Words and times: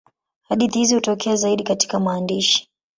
Hadithi 0.41 0.79
hizi 0.79 0.95
hutokea 0.95 1.35
zaidi 1.35 1.63
katika 1.63 1.99
maandishi. 1.99 2.69